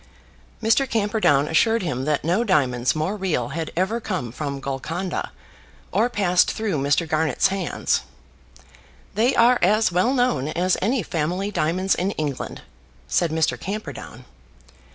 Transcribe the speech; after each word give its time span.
Mr. 0.63 0.89
Camperdown 0.89 1.47
assured 1.47 1.83
him 1.83 2.05
that 2.05 2.23
no 2.23 2.43
diamonds 2.43 2.95
more 2.95 3.15
real 3.15 3.49
had 3.49 3.69
ever 3.77 3.99
come 3.99 4.31
from 4.31 4.59
Golconda, 4.59 5.31
or 5.91 6.09
passed 6.09 6.51
through 6.51 6.79
Mr. 6.81 7.07
Garnett's 7.07 7.49
hands. 7.49 8.01
"They 9.13 9.35
are 9.35 9.59
as 9.61 9.91
well 9.91 10.11
known 10.11 10.47
as 10.47 10.75
any 10.81 11.03
family 11.03 11.51
diamonds 11.51 11.93
in 11.93 12.09
England," 12.17 12.63
said 13.07 13.29
Mr. 13.29 13.59
Camperdown. 13.59 14.25